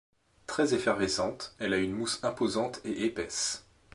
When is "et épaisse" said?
2.83-3.67